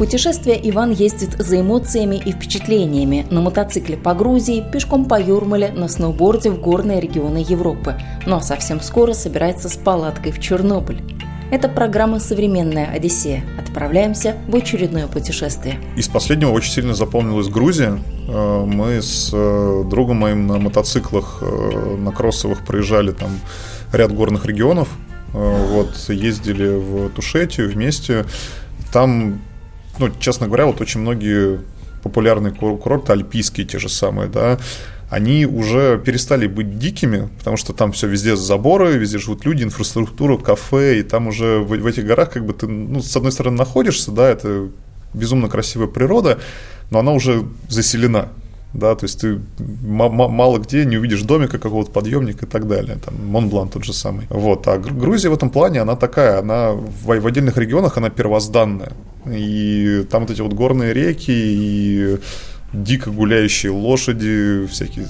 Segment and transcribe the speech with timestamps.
[0.00, 5.88] Путешествие Иван ездит за эмоциями и впечатлениями на мотоцикле по Грузии, пешком по Юрмале, на
[5.88, 7.96] сноуборде в горные регионы Европы.
[8.24, 11.02] Но ну а совсем скоро собирается с палаткой в Чернобыль.
[11.50, 13.44] Это программа «Современная Одиссея».
[13.58, 15.78] Отправляемся в очередное путешествие.
[15.96, 17.98] Из последнего очень сильно запомнилась Грузия.
[18.26, 23.38] Э, мы с э, другом моим на мотоциклах, э, на кроссовых проезжали там
[23.92, 24.88] ряд горных регионов.
[25.34, 28.24] Вот, ездили в Тушетию вместе.
[28.92, 29.40] Там
[29.98, 31.60] ну, честно говоря, вот очень многие
[32.02, 34.58] популярные курорты, альпийские те же самые, да,
[35.10, 40.38] они уже перестали быть дикими, потому что там все везде заборы, везде живут люди, инфраструктура,
[40.38, 43.56] кафе, и там уже в, в этих горах как бы ты, ну, с одной стороны,
[43.56, 44.68] находишься, да, это
[45.12, 46.38] безумно красивая природа,
[46.90, 48.28] но она уже заселена
[48.72, 53.14] да, то есть ты мало где не увидишь домика какого-то подъемника и так далее, там
[53.26, 54.26] Монблан тот же самый.
[54.30, 58.92] Вот, а Грузия в этом плане, она такая, она в, в отдельных регионах, она первозданная,
[59.26, 62.18] и там вот эти вот горные реки и
[62.72, 65.04] дико гуляющие лошади, всякие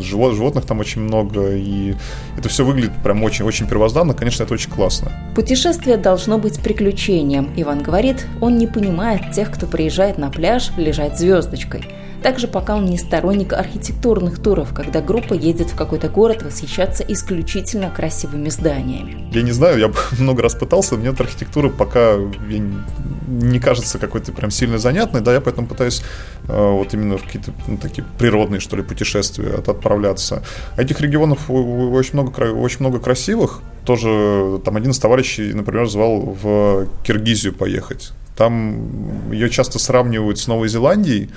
[0.00, 1.94] живот, животных там очень много, и
[2.38, 5.12] это все выглядит прям очень-очень первозданно, конечно, это очень классно.
[5.34, 7.52] Путешествие должно быть приключением.
[7.56, 11.84] Иван говорит, он не понимает тех, кто приезжает на пляж лежать звездочкой–
[12.22, 17.90] также пока он не сторонник архитектурных туров, когда группа едет в какой-то город восхищаться исключительно
[17.90, 19.30] красивыми зданиями.
[19.32, 22.16] Я не знаю, я много раз пытался, мне эта архитектура пока
[23.28, 26.02] не кажется какой-то прям сильно занятной, да, я поэтому пытаюсь
[26.48, 30.42] э, вот именно в какие-то ну, такие природные, что ли, путешествия отправляться.
[30.76, 36.86] Этих регионов очень много, очень много красивых, тоже там один из товарищей, например, звал в
[37.04, 38.12] Киргизию поехать.
[38.36, 41.30] Там ее часто сравнивают с Новой Зеландией,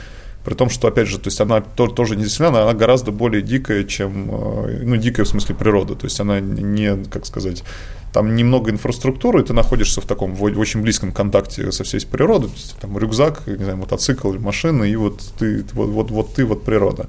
[0.44, 3.84] при том, что, опять же, то есть она тоже не заселена, она гораздо более дикая,
[3.86, 7.64] чем, э, ну, дикая в смысле природы, то есть она не, как сказать,
[8.12, 12.50] там немного инфраструктуры, и ты находишься в таком в очень близком контакте со всей природой,
[12.50, 16.46] то есть, там рюкзак, не знаю, мотоцикл машина, и вот ты, вот, вот, вот ты,
[16.46, 17.08] вот природа.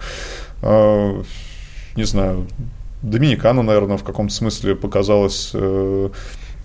[0.62, 1.22] А,
[1.96, 2.46] не знаю,
[3.02, 6.08] Доминикана, наверное, в каком-то смысле показалась э,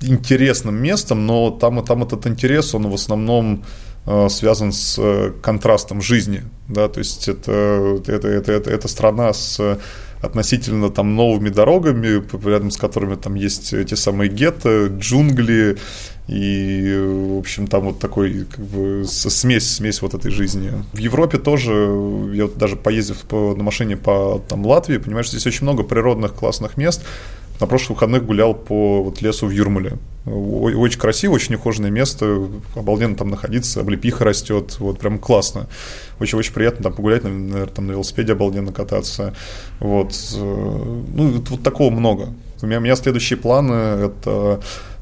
[0.01, 3.88] интересным местом, но там, там этот интерес, он в основном Э,
[4.29, 9.79] связан с э, контрастом жизни, да, то есть это, это, это, это, это страна с
[10.21, 15.77] относительно там новыми дорогами, рядом с которыми там есть эти самые гетто, джунгли,
[16.27, 20.71] и, в общем, там вот такой как бы смесь, смесь вот этой жизни.
[20.93, 21.71] В Европе тоже,
[22.33, 26.35] я вот даже поездив по, на машине по там, Латвии, понимаешь, здесь очень много природных
[26.35, 27.01] классных мест,
[27.59, 29.97] на прошлых выходных гулял по вот, лесу в Юрмале.
[30.25, 35.67] Очень красиво, очень ухоженное место, обалденно там находиться, облепиха растет, вот прям классно.
[36.19, 39.33] Очень-очень приятно там погулять, наверное, там на велосипеде обалденно кататься.
[39.79, 40.11] Вот.
[40.35, 42.29] Э, ну, вот такого много.
[42.61, 44.61] У меня, у меня следующие планы– это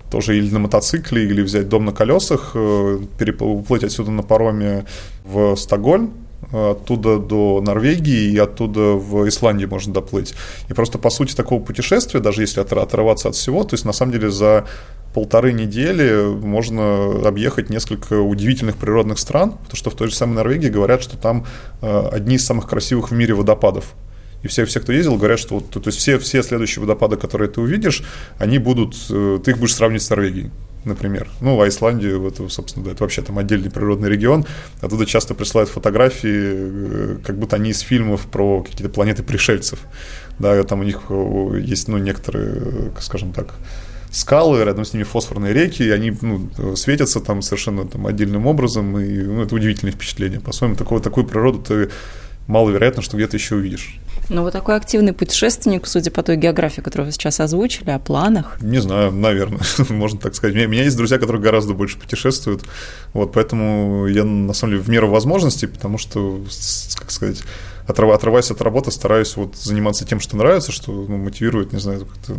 [0.10, 4.86] тоже или на мотоцикле, или взять дом на колесах, э, переплыть отсюда на пароме
[5.26, 6.14] в Стокгольм,
[6.52, 10.34] оттуда до Норвегии и оттуда в Исландию можно доплыть.
[10.70, 14.12] И просто по сути такого путешествия, даже если отрываться от всего, то есть на самом
[14.14, 14.66] деле за
[15.14, 20.70] полторы недели можно объехать несколько удивительных природных стран, потому что в той же самой Норвегии
[20.70, 21.46] говорят, что там
[21.82, 23.96] э, одни из самых красивых в мире водопадов.
[24.44, 27.50] И все, все, кто ездил, говорят, что вот, то есть все, все следующие водопады, которые
[27.50, 28.04] ты увидишь,
[28.38, 30.52] они будут, э, ты их будешь сравнивать с Норвегией
[30.88, 31.30] например.
[31.42, 34.46] Ну, а Исландию, это, собственно, да, это вообще там отдельный природный регион.
[34.82, 39.80] Оттуда часто присылают фотографии, э, как будто они из фильмов про какие-то планеты пришельцев.
[40.40, 43.54] Да, там у них э, есть, ну, некоторые, скажем так,
[44.12, 48.98] скалы, рядом с ними фосфорные реки, и они ну, светятся там совершенно там, отдельным образом,
[48.98, 50.40] и ну, это удивительное впечатление.
[50.40, 51.90] По-своему, такую, такую природу ты
[52.48, 54.00] маловероятно, что где-то еще увидишь.
[54.30, 58.58] Ну, вы такой активный путешественник, судя по той географии, которую вы сейчас озвучили, о планах.
[58.62, 60.56] Не знаю, наверное, можно так сказать.
[60.56, 62.64] У меня есть друзья, которые гораздо больше путешествуют,
[63.14, 66.42] вот, поэтому я, на самом деле, в меру возможностей, потому что,
[66.96, 67.44] как сказать,
[67.88, 72.38] отрываясь от работы, стараюсь вот заниматься тем, что нравится, что ну, мотивирует, не знаю, как-то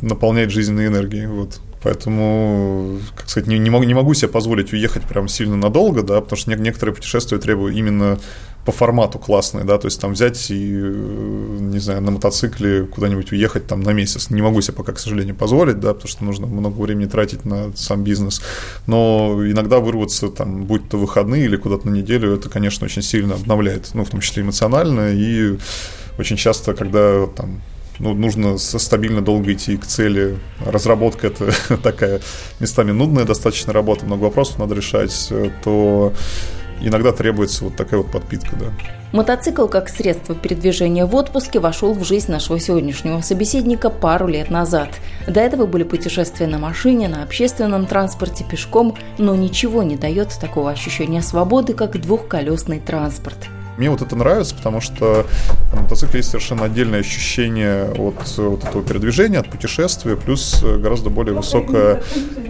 [0.00, 1.26] наполняет жизненной энергией.
[1.26, 1.60] Вот.
[1.82, 6.20] Поэтому, как сказать, не, не, могу, не могу себе позволить уехать прям сильно надолго, да,
[6.20, 8.18] потому что некоторые путешествия требуют именно
[8.66, 13.30] по формату классные, да, то есть там взять и, э, не знаю, на мотоцикле куда-нибудь
[13.30, 14.28] уехать там на месяц.
[14.28, 17.70] Не могу себе пока, к сожалению, позволить, да, потому что нужно много времени тратить на
[17.76, 18.42] сам бизнес.
[18.88, 23.34] Но иногда вырваться там, будь то выходные или куда-то на неделю, это, конечно, очень сильно
[23.34, 25.58] обновляет, ну, в том числе эмоционально и
[26.18, 27.60] очень часто, когда там
[27.98, 30.38] ну, нужно стабильно долго идти к цели.
[30.64, 31.52] Разработка это
[31.82, 32.20] такая
[32.60, 35.32] местами нудная достаточно работа, много вопросов надо решать,
[35.64, 36.12] то
[36.80, 38.66] иногда требуется вот такая вот подпитка, да.
[39.12, 44.90] Мотоцикл как средство передвижения в отпуске вошел в жизнь нашего сегодняшнего собеседника пару лет назад.
[45.26, 50.70] До этого были путешествия на машине, на общественном транспорте, пешком, но ничего не дает такого
[50.70, 53.38] ощущения свободы, как двухколесный транспорт.
[53.76, 55.26] Мне вот это нравится, потому что
[55.72, 61.34] на мотоцикле есть совершенно отдельное ощущение от вот этого передвижения, от путешествия, плюс гораздо более
[61.34, 62.02] высокая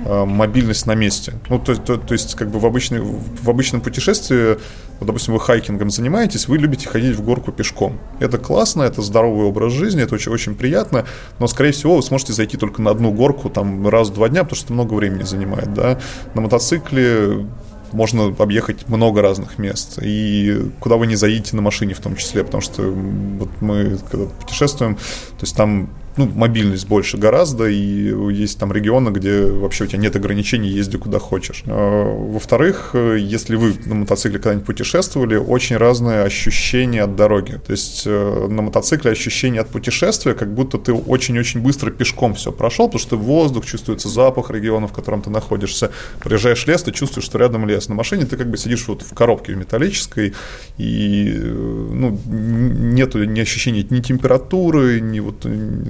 [0.04, 1.34] э, мобильность на месте.
[1.48, 4.58] Ну, то, то, то есть, как бы в, обычной, в обычном путешествии,
[4.98, 7.98] вот, допустим, вы хайкингом занимаетесь, вы любите ходить в горку пешком.
[8.20, 11.06] Это классно, это здоровый образ жизни, это очень, очень приятно,
[11.38, 14.44] но, скорее всего, вы сможете зайти только на одну горку там раз в два дня,
[14.44, 15.98] потому что много времени занимает, да.
[16.34, 17.46] На мотоцикле
[17.92, 19.98] можно объехать много разных мест.
[20.02, 24.26] И куда вы не заедете на машине в том числе, потому что вот мы когда
[24.26, 29.86] путешествуем, то есть там ну, мобильность больше гораздо, и есть там регионы, где вообще у
[29.86, 31.62] тебя нет ограничений, езди куда хочешь.
[31.66, 37.60] А, во-вторых, если вы на мотоцикле когда-нибудь путешествовали, очень разные ощущения от дороги.
[37.64, 42.52] То есть э, на мотоцикле ощущение от путешествия, как будто ты очень-очень быстро пешком все
[42.52, 45.90] прошел, потому что воздух, чувствуется запах региона, в котором ты находишься.
[46.20, 47.88] Проезжаешь лес, ты чувствуешь, что рядом лес.
[47.88, 50.34] На машине ты как бы сидишь вот в коробке металлической,
[50.78, 55.46] и э, ну, нету ни ощущения ни температуры, ни вот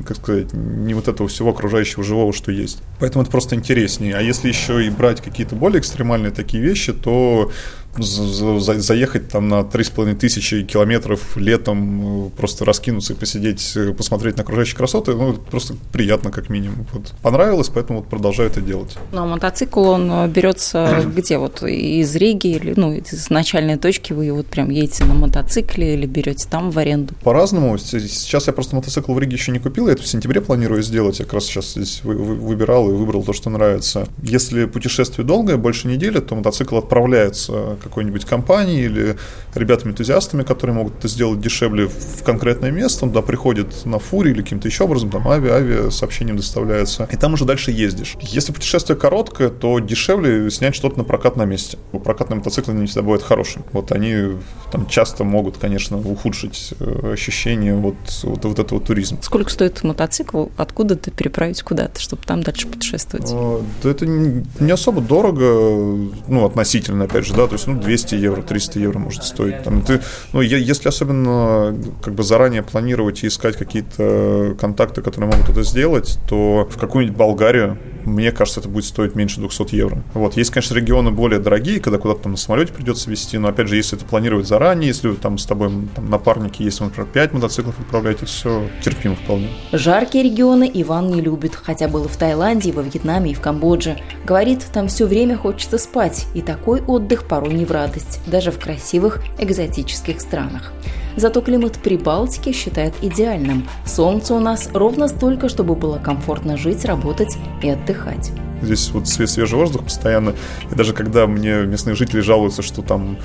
[0.07, 2.83] как так сказать, не вот этого всего окружающего живого, что есть.
[2.99, 4.17] Поэтому это просто интереснее.
[4.17, 7.51] А если еще и брать какие-то более экстремальные такие вещи, то
[7.99, 14.43] заехать там на 3,5 тысячи километров летом, э, просто раскинуться и посидеть, э, посмотреть на
[14.43, 16.87] окружающие красоты, ну, просто приятно как минимум.
[16.93, 17.15] Вот.
[17.23, 18.97] Понравилось, поэтому вот продолжаю это делать.
[19.13, 21.39] Ну, а мотоцикл, он э, берется где?
[21.39, 26.07] Вот из Риги или, ну, из начальной точки вы вот прям едете на мотоцикле или
[26.07, 27.15] берете там в аренду?
[27.23, 27.79] По-разному.
[27.79, 31.19] Сейчас я просто мотоцикл в Риге еще не купил, я это в сентябре планирую сделать.
[31.19, 34.07] Я как раз сейчас здесь выбирал и выбрал то, что нравится.
[34.23, 39.17] Если путешествие долгое, больше недели, то мотоцикл отправляется какой-нибудь компании или
[39.55, 44.43] ребятами-энтузиастами, которые могут это сделать дешевле в конкретное место, он туда приходит на фуре или
[44.43, 48.17] каким-то еще образом, там авиа, авиа сообщением доставляется, и там уже дальше ездишь.
[48.21, 51.79] Если путешествие короткое, то дешевле снять что-то на прокат на месте.
[52.05, 53.65] Прокатные мотоциклы не всегда бывают хорошими.
[53.73, 54.37] Вот они
[54.73, 59.19] там часто могут, конечно, ухудшить э, ощущение вот, вот, вот этого туризма.
[59.23, 60.47] Сколько стоит мотоцикл?
[60.57, 63.31] Откуда ты переправить куда-то, чтобы там дальше путешествовать?
[63.33, 68.15] А, да это не особо дорого, ну, относительно, опять же, да, то есть, ну, 200
[68.15, 69.63] евро, 300 евро может стоить.
[69.63, 70.01] Там, ты,
[70.33, 76.19] ну, если особенно как бы заранее планировать и искать какие-то контакты, которые могут это сделать,
[76.29, 80.03] то в какую-нибудь Болгарию, мне кажется, это будет стоить меньше 200 евро.
[80.15, 80.37] Вот.
[80.37, 83.77] Есть, конечно, регионы более дорогие, когда куда-то там на самолете придется везти, но, опять же,
[83.77, 88.21] если это планировать заранее, если там с тобой там, напарники есть, например, 5 мотоциклов отправлять,
[88.27, 89.51] все терпимо вполне.
[89.73, 93.99] Жаркие регионы Иван не любит, хотя был в Таиланде, и во Вьетнаме, и в Камбодже.
[94.25, 98.59] Говорит, там все время хочется спать, и такой отдых порой не в радость, даже в
[98.59, 100.73] красивых экзотических странах.
[101.17, 103.67] Зато климат Прибалтики считает идеальным.
[103.87, 108.33] Солнце у нас ровно столько, чтобы было комфортно жить, работать и отдыхать.
[108.63, 110.35] Здесь вот свежий воздух постоянно.
[110.71, 113.19] И даже когда мне местные жители жалуются, что там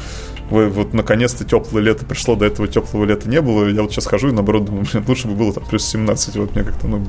[0.50, 4.06] вы, вот наконец-то теплое лето пришло, до этого теплого лета не было, я вот сейчас
[4.06, 7.06] хожу и наоборот думаю, блин, лучше бы было там плюс 17, вот мне как-то ну,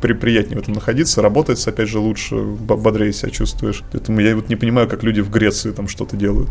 [0.00, 3.82] при, приятнее в этом находиться, работается опять же лучше, бодрее себя чувствуешь.
[3.90, 6.50] Поэтому я вот не понимаю, как люди в Греции там что-то делают.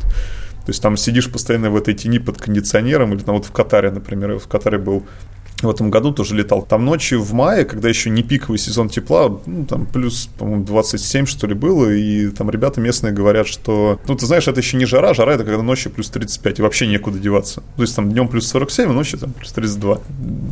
[0.66, 3.92] То есть там сидишь постоянно в этой тени под кондиционером, или там вот в Катаре,
[3.92, 5.04] например, в Катаре был
[5.62, 6.62] в этом году тоже летал.
[6.62, 11.26] Там ночью в мае, когда еще не пиковый сезон тепла, ну, там плюс, по-моему, 27,
[11.26, 14.86] что ли, было, и там ребята местные говорят, что, ну, ты знаешь, это еще не
[14.86, 17.64] жара, жара это когда ночью плюс 35, и вообще некуда деваться.
[17.76, 20.00] То есть там днем плюс 47, а ночью там плюс 32.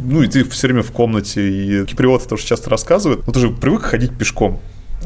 [0.05, 3.49] Ну, и ты все время в комнате, и киприоты тоже часто рассказывают, ну, ты же
[3.49, 4.59] привык ходить пешком.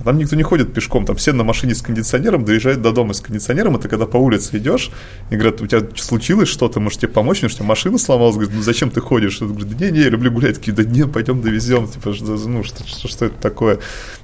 [0.04, 3.22] Там никто не ходит пешком, там все на машине с кондиционером доезжают до дома с
[3.22, 4.92] кондиционером, и ты когда по улице идешь,
[5.30, 8.62] и говорят, у тебя случилось что-то, может тебе помочь, потому что машина сломалась, говорит, ну
[8.62, 9.40] зачем ты ходишь?
[9.42, 12.88] Я говорю, не, не, я люблю гулять, такие, да не, пойдем довезем, типа, ну что,
[12.88, 13.80] что, что это такое?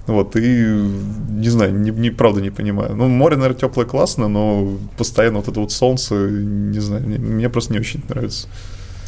[0.08, 0.66] Вот, и
[1.30, 2.96] не знаю, не, не, правда не понимаю.
[2.96, 7.50] Ну, море, наверное, теплое классно, но постоянно вот это вот солнце, не знаю, мне, мне
[7.50, 8.48] просто не очень нравится.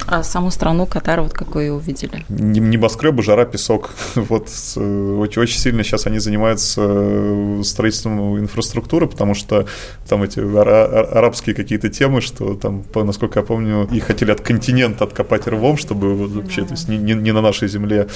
[0.06, 2.26] А саму страну Катар вот какой увидели?
[2.30, 3.92] Небоскребы, жара, песок.
[4.16, 9.66] Вот очень, очень сильно сейчас они занимаются э, строительством инфраструктуры, потому что
[10.08, 15.48] там эти арабские какие-то темы, что там, насколько я помню, и хотели от континента откопать
[15.48, 18.08] рвом, чтобы вообще, то есть не, не, не на нашей земле.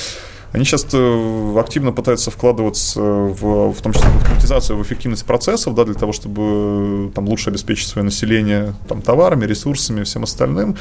[0.51, 5.75] Они сейчас э, активно пытаются вкладываться в, в том числе в автоматизацию, в эффективность процессов,
[5.75, 10.77] да, для того, чтобы там лучше обеспечить свое население там, товарами, ресурсами, всем остальным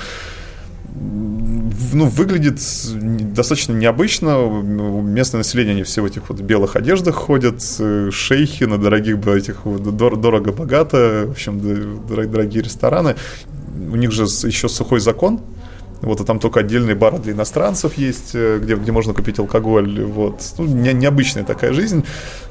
[1.93, 2.61] ну, выглядит
[3.35, 4.49] достаточно необычно.
[4.49, 9.65] Местное население, они все в этих вот белых одеждах ходят, э, шейхи на дорогих этих
[9.65, 13.17] дорого-богато, в общем, дорогие рестораны.
[13.93, 15.41] У них же еще сухой закон,
[16.03, 20.03] вот, а там только отдельные бары для иностранцев есть, э, где, где можно купить алкоголь.
[20.03, 20.41] Вот.
[20.59, 22.05] Ну, не, необычная такая жизнь.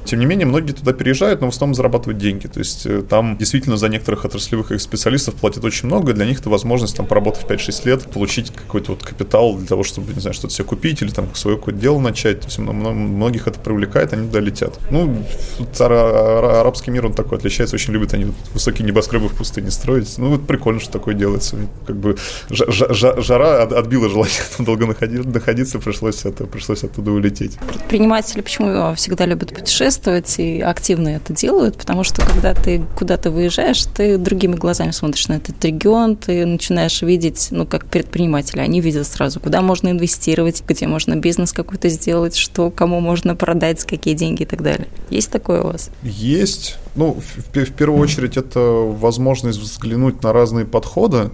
[0.06, 2.48] Тем не менее, многие туда переезжают, но в основном зарабатывают деньги.
[2.48, 6.14] То есть э, там действительно за некоторых отраслевых специалистов платят очень много.
[6.14, 10.14] Для них это возможность там поработать 5-6 лет, получить какой-то вот капитал для того, чтобы,
[10.14, 12.42] не знаю, что-то себе купить или там свое какое-то дело начать.
[12.42, 14.80] То есть многих это привлекает, они туда летят.
[14.92, 15.24] Ну,
[15.80, 20.18] арабский мир, он такой отличается, очень любят они высокие небоскребы в пустыне строить.
[20.18, 21.58] Ну, вот прикольно, что такое делается.
[21.86, 22.16] Как бы
[23.38, 27.58] жара отбила желание там долго находиться, пришлось, это, пришлось оттуда улететь.
[27.58, 31.78] Предприниматели почему всегда любят путешествовать и активно это делают?
[31.78, 37.02] Потому что когда ты куда-то выезжаешь, ты другими глазами смотришь на этот регион, ты начинаешь
[37.02, 42.36] видеть, ну, как предприниматели, они видят сразу, куда можно инвестировать, где можно бизнес какой-то сделать,
[42.36, 44.88] что кому можно продать, какие деньги и так далее.
[45.10, 45.90] Есть такое у вас?
[46.04, 46.78] Есть.
[46.96, 51.32] Ну, в, в первую очередь, это возможность взглянуть на разные подходы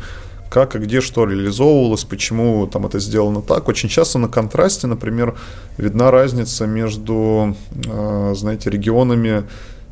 [0.52, 3.70] как и где что реализовывалось, почему там это сделано так.
[3.70, 5.36] Очень часто на контрасте, например,
[5.78, 7.56] видна разница между,
[7.88, 9.46] э, знаете, регионами,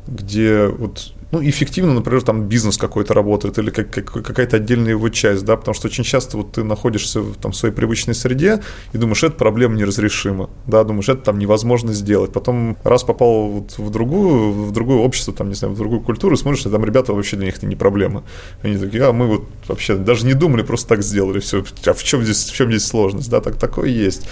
[0.06, 5.08] где вот ну, эффективно, например, там бизнес какой-то работает или как, как, какая-то отдельная его
[5.08, 8.98] часть, да, потому что очень часто вот ты находишься в, там, своей привычной среде и
[8.98, 12.32] думаешь, эта проблема неразрешима, да, думаешь, это там невозможно сделать.
[12.32, 16.36] Потом раз попал вот в другую, в другое общество, там, не знаю, в другую культуру,
[16.36, 18.24] смотришь, и там ребята вообще для них это не проблема.
[18.62, 21.64] Они такие, а мы вот вообще даже не думали, просто так сделали, все.
[21.86, 24.26] А в чем здесь, в чем здесь сложность, да, так такое есть.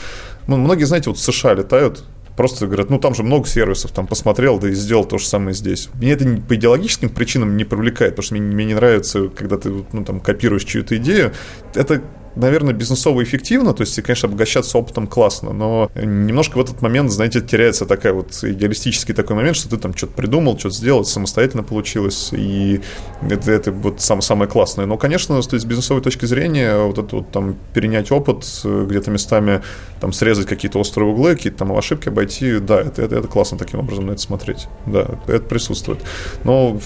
[0.49, 2.05] Ну, многие, знаете, вот в США летают,
[2.39, 5.55] просто говорят, ну там же много сервисов, там посмотрел, да и сделал то же самое
[5.55, 5.89] здесь.
[5.95, 9.85] Меня это по идеологическим причинам не привлекает, потому что мне, мне не нравится, когда ты
[9.93, 11.33] ну, там, копируешь чью-то идею.
[11.75, 12.01] Это
[12.39, 17.41] наверное, бизнесово эффективно, то есть, конечно, обогащаться опытом классно, но немножко в этот момент, знаете,
[17.41, 22.31] теряется такая вот идеалистический такой момент, что ты там что-то придумал, что-то сделал, самостоятельно получилось,
[22.33, 22.81] и
[23.29, 24.87] это, это вот самое, самое классное.
[24.87, 29.11] Но, конечно, то есть, с бизнесовой точки зрения, вот это вот там перенять опыт, где-то
[29.11, 29.63] местами
[30.01, 33.81] там срезать какие-то острые углы, какие-то там ошибки обойти, да, это, это, это классно таким
[33.81, 36.01] образом на это смотреть, да, это присутствует.
[36.45, 36.79] Но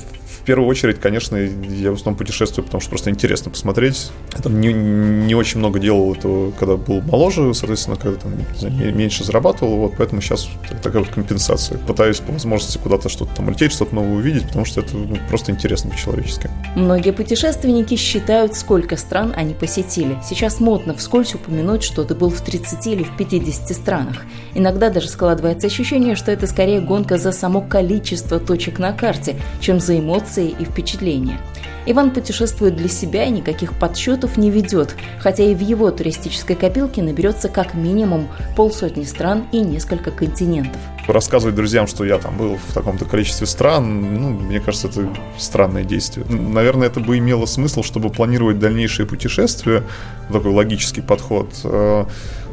[0.43, 4.11] в первую очередь, конечно, я в основном путешествую, потому что просто интересно посмотреть.
[4.35, 8.93] Я там не, не очень много делал этого, когда был моложе, соответственно, когда там знаю,
[8.93, 10.49] меньше зарабатывал, вот, поэтому сейчас
[10.83, 11.79] такая вот компенсация.
[11.79, 15.53] Пытаюсь по возможности куда-то что-то там лететь, что-то новое увидеть, потому что это ну, просто
[15.53, 16.51] интересно по-человечески.
[16.75, 20.19] Многие путешественники считают, сколько стран они посетили.
[20.29, 24.25] Сейчас модно вскользь упомянуть, что ты был в 30 или в 50 странах.
[24.55, 29.79] Иногда даже складывается ощущение, что это скорее гонка за само количество точек на карте, чем
[29.79, 31.39] за эмоции эмоции и впечатления.
[31.85, 37.03] Иван путешествует для себя и никаких подсчетов не ведет, хотя и в его туристической копилке
[37.03, 40.81] наберется как минимум полсотни стран и несколько континентов.
[41.09, 45.09] Рассказывать друзьям, что я там был в таком-то количестве стран, ну, мне кажется, это
[45.39, 46.25] странное действие.
[46.29, 49.83] Наверное, это бы имело смысл, чтобы планировать дальнейшие путешествия,
[50.31, 52.05] такой логический подход э,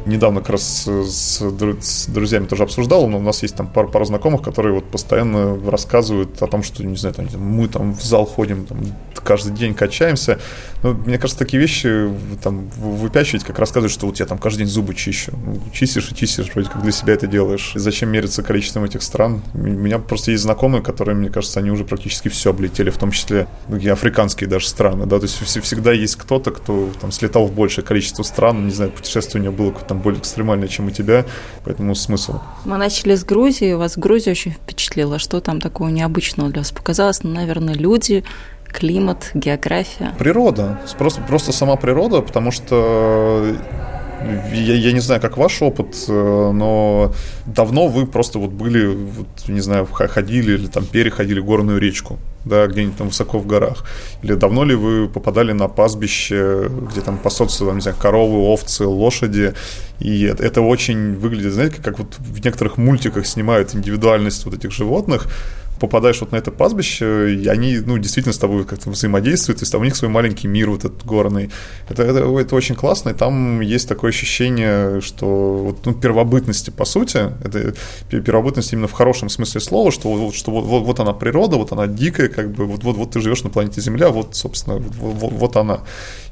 [0.06, 4.04] недавно как раз с, с друзьями тоже обсуждал, но у нас есть там пара, пара
[4.04, 8.26] знакомых, которые вот постоянно рассказывают о том, что, не знаю, там, мы там в зал
[8.26, 8.78] ходим, там,
[9.14, 10.38] каждый день качаемся.
[10.82, 12.10] Ну, мне кажется, такие вещи
[12.42, 15.32] там выпячивать, как рассказывать, что вот я там каждый день зубы чищу.
[15.44, 17.72] Ну, чистишь и чистишь, вроде как для себя это делаешь.
[17.74, 19.42] И зачем мериться количеством этих стран?
[19.54, 23.10] У меня просто есть знакомые, которые, мне кажется, они уже практически все облетели, в том
[23.10, 27.52] числе и африканские даже страны, да, то есть всегда есть кто-то, кто там слетал в
[27.52, 31.26] большее количество стран, не знаю, путешествие у него было там более экстремальное, чем у тебя,
[31.64, 32.38] поэтому смысл.
[32.64, 35.18] Мы начали с Грузии, вас Грузия очень впечатлила.
[35.18, 37.24] Что там такого необычного для вас показалось?
[37.24, 38.22] Ну, наверное, люди,
[38.68, 40.14] климат, география?
[40.16, 40.80] Природа.
[40.96, 43.56] Просто, просто сама природа, потому что
[44.52, 47.12] я, я не знаю, как ваш опыт, э, но
[47.46, 52.66] давно вы просто вот были, вот, не знаю, ходили или там переходили горную речку, да,
[52.66, 53.84] где-нибудь там высоко в горах.
[54.22, 58.84] Или давно ли вы попадали на пастбище, где там пасутся, там, не знаю, коровы, овцы,
[58.84, 59.54] лошади,
[60.00, 65.28] и это, очень выглядит, знаете, как вот в некоторых мультиках снимают индивидуальность вот этих животных,
[65.80, 69.72] попадаешь вот на это пастбище, и они, ну, действительно с тобой как-то взаимодействуют, то есть
[69.72, 71.50] там у них свой маленький мир вот этот горный.
[71.88, 76.84] Это, это, это очень классно, и там есть такое ощущение, что вот, ну, первобытности, по
[76.84, 77.74] сути, это
[78.10, 81.72] первобытность именно в хорошем смысле слова, что, вот, что вот, вот, вот она природа, вот
[81.72, 85.14] она дикая, как бы, вот, вот, вот ты живешь на планете Земля, вот, собственно, вот,
[85.14, 85.80] вот, вот она.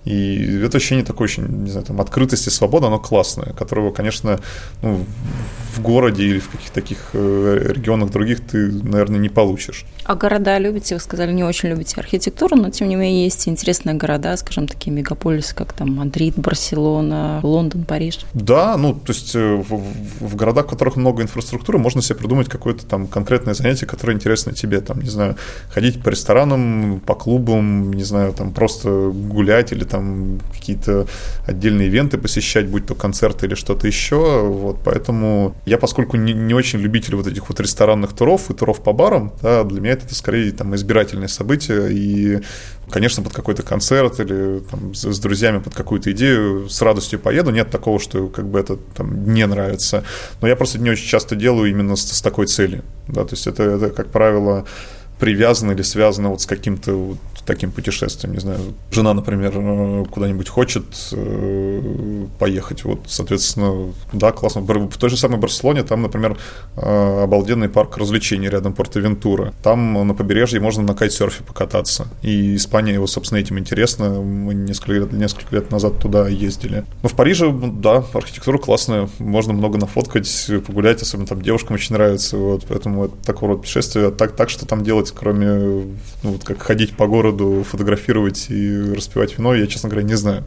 [0.04, 4.40] И это ощущение такое очень, не знаю, там, открытости, свободы, оно классное, которого, конечно,
[4.82, 5.04] ну,
[5.74, 9.84] в городе или в каких-то таких э, регионах других ты, наверное, не получишь.
[10.04, 10.94] А города любите?
[10.94, 14.90] Вы сказали, не очень любите архитектуру, но тем не менее есть интересные города, скажем, такие
[14.90, 18.20] мегаполисы, как там Мадрид, Барселона, Лондон, Париж.
[18.32, 19.82] Да, ну, то есть э, в,
[20.20, 24.52] в городах, в которых много инфраструктуры, можно себе придумать какое-то там конкретное занятие, которое интересно
[24.52, 25.36] тебе, там, не знаю,
[25.70, 31.06] ходить по ресторанам, по клубам, не знаю, там просто гулять или там какие-то
[31.46, 36.54] отдельные ивенты посещать, будь то концерты или что-то еще, вот, поэтому я, поскольку не, не
[36.54, 40.14] очень любитель вот этих вот ресторанных туров и туров по барам, да, для меня это
[40.14, 42.40] скорее там избирательное событие, и
[42.90, 47.50] конечно, под какой-то концерт или там, с, с друзьями под какую-то идею с радостью поеду.
[47.50, 50.04] Нет такого, что как бы это там не нравится.
[50.40, 52.84] Но я просто не очень часто делаю именно с, с такой целью.
[53.06, 54.66] Да, то есть это, это, как правило,
[55.18, 58.34] привязано или связано вот с каким-то вот таким путешествием.
[58.34, 58.60] Не знаю,
[58.92, 62.84] жена, например, э, куда-нибудь хочет э, поехать.
[62.84, 64.60] Вот, соответственно, да, классно.
[64.60, 66.36] В той же самой Барселоне там, например,
[66.76, 69.54] э, обалденный парк развлечений рядом Порто-Вентура.
[69.62, 72.08] Там на побережье можно на кайтсерфе покататься.
[72.22, 74.10] И Испания его, собственно, этим интересна.
[74.10, 76.84] Мы несколько лет, несколько лет назад туда ездили.
[77.02, 79.08] Но в Париже, да, архитектура классная.
[79.18, 82.36] Можно много нафоткать, погулять, особенно там девушкам очень нравится.
[82.36, 84.10] Вот, поэтому это такого рода путешествие.
[84.10, 85.48] Так, так что там делать, кроме
[86.22, 90.44] ну, вот как ходить по городу фотографировать и распивать вино, я, честно говоря, не знаю.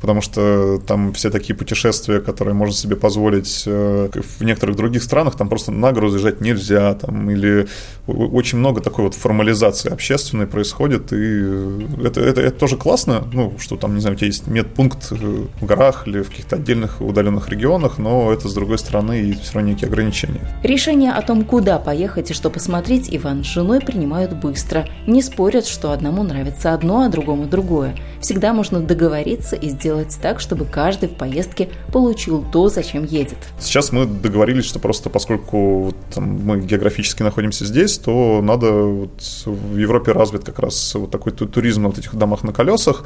[0.00, 5.36] Потому что там все такие путешествия, которые можно себе позволить э, в некоторых других странах,
[5.36, 7.66] там просто на гору заезжать нельзя, там, или
[8.06, 13.76] очень много такой вот формализации общественной происходит, и это, это, это тоже классно, ну, что
[13.76, 17.48] там, не знаю, у тебя есть медпункт э, в горах или в каких-то отдельных удаленных
[17.48, 20.40] регионах, но это, с другой стороны, и все равно некие ограничения.
[20.62, 24.86] Решение о том, куда поехать и что посмотреть, Иван с женой принимают быстро.
[25.06, 27.94] Не спорят, что одному нравится одно, а другому другое.
[28.20, 33.38] Всегда можно договориться и сделать так, чтобы каждый в поездке получил то, зачем едет.
[33.60, 39.76] Сейчас мы договорились, что просто поскольку там, мы географически находимся здесь, то надо вот, в
[39.76, 43.04] Европе развит как раз вот такой туризм на вот этих домах на колесах.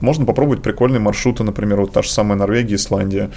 [0.00, 3.30] Можно попробовать прикольные маршруты, например, вот та же самая Норвегия, Исландия.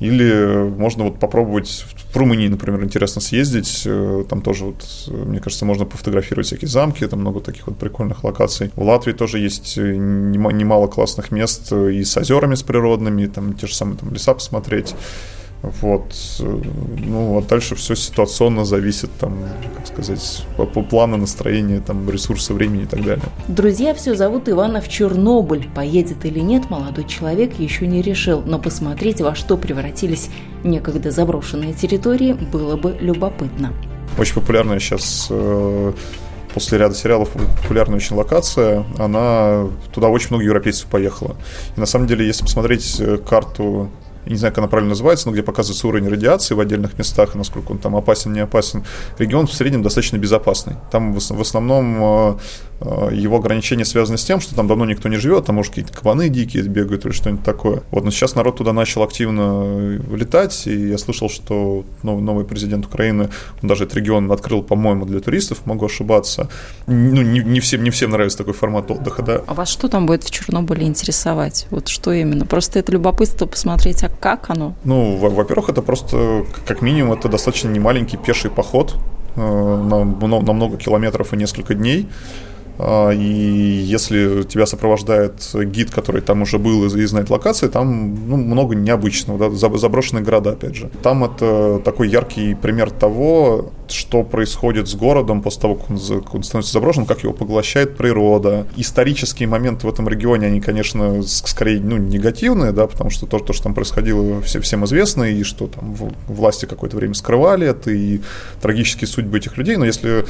[0.00, 3.82] Или можно вот попробовать в Румынии, например, интересно съездить.
[3.84, 8.24] Э, там тоже, вот, мне кажется, можно пофотографировать всякие замки, там много таких вот прикольных
[8.24, 8.70] локаций.
[8.76, 13.54] В Латвии тоже есть э, немало классных мест э, и с озерами, с природными, там
[13.54, 14.94] те же самые там, леса посмотреть.
[15.62, 16.14] Вот.
[16.40, 19.38] Ну, а дальше все ситуационно зависит, там,
[19.76, 23.24] как сказать, по, по плану настроения, там, ресурсы времени и так далее.
[23.48, 25.68] Друзья все зовут Ивана в Чернобыль.
[25.74, 30.30] Поедет или нет, молодой человек еще не решил, но посмотреть, во что превратились
[30.62, 33.72] некогда заброшенные территории, было бы любопытно.
[34.16, 35.92] Очень популярная сейчас э,
[36.54, 37.30] после ряда сериалов
[37.62, 41.36] популярная очень локация, она туда очень много европейцев поехало.
[41.76, 43.18] И на самом деле, если посмотреть э,
[44.28, 47.34] карту не знаю, как она правильно называется, но где показывается уровень радиации в отдельных местах,
[47.34, 48.84] насколько он там опасен, не опасен,
[49.18, 50.74] регион в среднем достаточно безопасный.
[50.90, 52.34] Там в основном э,
[52.80, 55.92] э, его ограничения связаны с тем, что там давно никто не живет, там, может, какие-то
[55.92, 57.82] кабаны дикие бегают или что-нибудь такое.
[57.90, 63.30] Вот, но сейчас народ туда начал активно летать, и я слышал, что новый президент Украины,
[63.62, 66.48] он даже этот регион открыл, по-моему, для туристов, могу ошибаться.
[66.86, 69.42] Ну, не, не, всем, не всем нравится такой формат отдыха, да.
[69.46, 71.66] А вас что там будет в Чернобыле интересовать?
[71.70, 72.46] Вот что именно?
[72.46, 74.74] Просто это любопытство посмотреть, а как оно?
[74.84, 78.96] Ну, во-первых, это просто, как минимум, это достаточно немаленький пеший поход
[79.36, 82.08] э, на, на много километров и несколько дней.
[82.78, 88.36] А, и если тебя сопровождает гид, который там уже был и, знает локации, там ну,
[88.36, 90.90] много необычного, да, заброшенные города, опять же.
[91.02, 95.98] Там это такой яркий пример того, что происходит с городом после того, как он,
[96.32, 98.66] он становится заброшен, как его поглощает природа.
[98.76, 103.52] Исторические моменты в этом регионе, они, конечно, скорее ну, негативные, да, потому что то, то
[103.52, 105.96] что там происходило, все, всем известно, и что там
[106.28, 108.20] власти какое-то время скрывали это, и
[108.60, 109.76] трагические судьбы этих людей.
[109.76, 110.26] Но если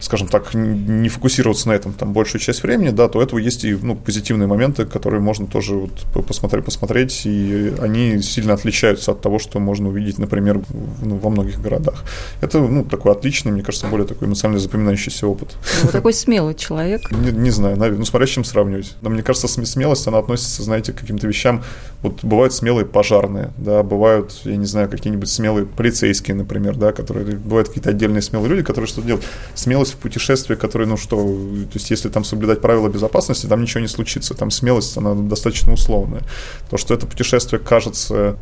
[0.00, 3.64] скажем так, не фокусироваться на этом там большую часть времени, да, то у этого есть
[3.64, 9.20] и ну, позитивные моменты, которые можно тоже вот посмотреть, посмотреть, и они сильно отличаются от
[9.20, 10.60] того, что можно увидеть, например,
[11.02, 12.04] ну, во многих городах.
[12.40, 15.56] Это ну, такой отличный, мне кажется, более такой эмоционально запоминающийся опыт.
[15.82, 17.00] Ну, такой смелый человек.
[17.10, 18.94] Не, не знаю, ну смотря с чем сравнивать.
[19.00, 21.62] Но мне кажется, смелость, она относится, знаете, к каким-то вещам.
[22.02, 27.36] Вот бывают смелые пожарные, да, бывают, я не знаю, какие-нибудь смелые полицейские, например, да, которые
[27.36, 29.26] бывают какие-то отдельные смелые люди, которые что-то делают.
[29.54, 33.62] Смелость смелость в путешествии, которые, ну что, то есть если там соблюдать правила безопасности, там
[33.62, 34.34] ничего не случится.
[34.34, 36.22] Там смелость, она достаточно условная.
[36.70, 38.36] То, что это путешествие кажется,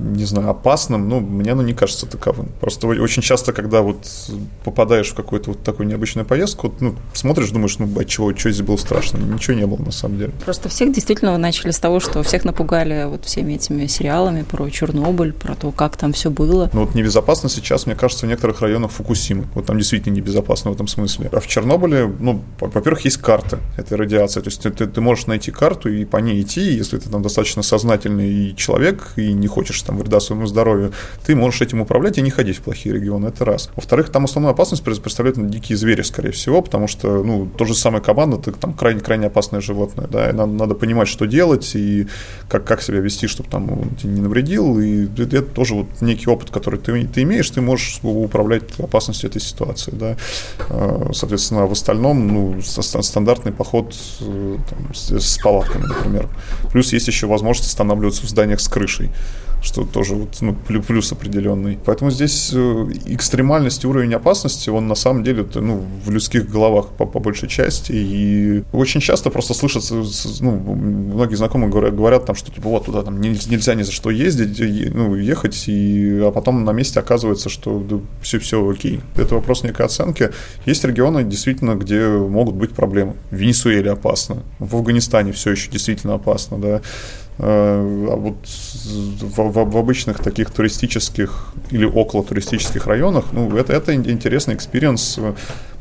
[0.00, 2.48] не знаю, опасным, ну, мне оно не кажется таковым.
[2.60, 4.06] Просто очень часто, когда вот
[4.64, 8.66] попадаешь в какую-то вот такую необычную поездку, ну, смотришь, думаешь, ну, от чего, что здесь
[8.66, 9.18] было страшно?
[9.18, 10.32] Ничего не было, на самом деле.
[10.44, 15.32] Просто всех действительно начали с того, что всех напугали вот всеми этими сериалами про Чернобыль,
[15.32, 16.70] про то, как там все было.
[16.72, 19.44] Ну, вот небезопасно сейчас, мне кажется, в некоторых районах Фукусимы.
[19.54, 21.28] Вот там действительно небезопасно этом смысле.
[21.32, 24.40] А в Чернобыле, ну, во-первых, есть карты этой радиации.
[24.40, 27.22] То есть ты, ты, ты можешь найти карту и по ней идти, если ты там
[27.22, 30.92] достаточно сознательный человек и не хочешь там вреда своему здоровью,
[31.24, 33.26] ты можешь этим управлять и не ходить в плохие регионы.
[33.26, 33.70] Это раз.
[33.74, 38.02] Во-вторых, там основную опасность представляют дикие звери, скорее всего, потому что, ну, то же самое
[38.02, 42.06] команда, ты там крайне-крайне опасное животное, да, и надо, надо понимать, что делать и
[42.48, 46.50] как, как себя вести, чтобы там тебе не навредил, и это тоже вот некий опыт,
[46.50, 50.16] который ты, ты имеешь, ты можешь управлять опасностью этой ситуации, да.
[50.68, 56.28] А, соответственно, в остальном, ну, стандартный поход э, там, с, с палатками, например.
[56.72, 59.10] Плюс есть еще возможность останавливаться в зданиях с крышей
[59.62, 61.78] что тоже вот, ну, плюс определенный.
[61.84, 66.88] Поэтому здесь э, экстремальность и уровень опасности, он на самом деле ну, в людских головах
[66.88, 67.92] по, по большей части.
[67.92, 69.94] И очень часто просто слышатся,
[70.40, 74.10] ну, многие знакомые говорят, говорят там, что типа вот туда там нельзя ни за что
[74.10, 74.58] ездить,
[74.94, 79.00] ну, ехать, и, а потом на месте оказывается, что да, все, все окей.
[79.16, 80.30] Это вопрос некой оценки.
[80.64, 83.14] Есть регионы, действительно, где могут быть проблемы.
[83.30, 86.82] В Венесуэле опасно, в Афганистане все еще действительно опасно, да.
[87.38, 93.72] Э, а вот в, в, в обычных таких туристических или около туристических районах, ну, это,
[93.72, 95.18] это интересный experience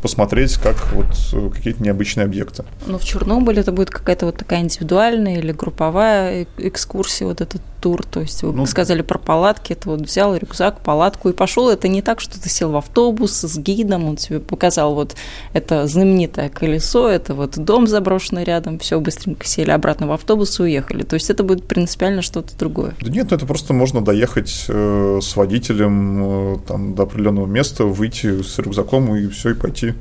[0.05, 2.63] посмотреть, как вот э, какие-то необычные объекты.
[2.85, 8.03] Ну, в Чернобыле это будет какая-то вот такая индивидуальная или групповая экскурсия, вот этот тур.
[8.03, 11.71] То есть вы ну, сказали про палатки, это вот взял рюкзак, палатку и пошел.
[11.71, 15.15] Это не так, что ты сел в автобус с гидом, он тебе показал вот
[15.53, 20.63] это знаменитое колесо, это вот дом заброшенный рядом, все быстренько сели обратно в автобус и
[20.63, 21.01] уехали.
[21.01, 22.93] То есть это будет принципиально что-то другое.
[23.01, 28.43] Да нет, это просто можно доехать э, с водителем э, там, до определенного места, выйти
[28.43, 29.94] с рюкзаком и все, и пойти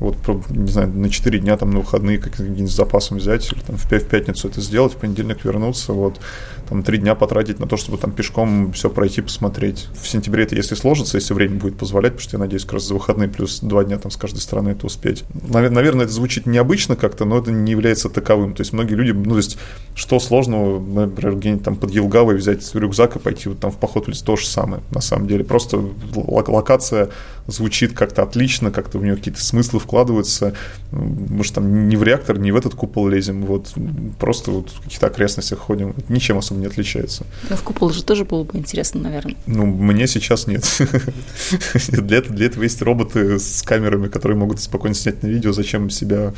[0.00, 0.16] вот,
[0.50, 4.48] не знаю, на 4 дня там на выходные каким-нибудь запасом взять, или там в пятницу
[4.48, 6.20] это сделать, в понедельник вернуться, вот,
[6.68, 9.88] там три дня потратить на то, чтобы там пешком все пройти, посмотреть.
[10.00, 12.86] В сентябре это если сложится, если время будет позволять, потому что я надеюсь, как раз
[12.86, 15.24] за выходные плюс два дня там с каждой стороны это успеть.
[15.48, 18.54] Наверное, это звучит необычно как-то, но это не является таковым.
[18.54, 19.58] То есть многие люди, ну, то есть,
[19.94, 24.06] что сложного, например, где-нибудь там под Елгавой взять рюкзак и пойти вот там в поход
[24.06, 25.44] в то же самое, на самом деле.
[25.44, 25.82] Просто
[26.14, 27.08] локация
[27.48, 30.52] звучит как-то отлично, как-то у нее какие-то смыслы вкладываются.
[30.92, 33.74] Мы же там не в реактор, не в этот купол лезем, вот
[34.18, 35.94] просто вот в каких-то окрестностях ходим.
[36.08, 37.26] Ничем особо не отличается.
[37.48, 39.36] Но в купол же тоже было бы интересно, наверное.
[39.46, 40.64] Ну, мне сейчас нет.
[41.88, 46.34] для, этого есть роботы с камерами, которые могут спокойно снять на видео, зачем себя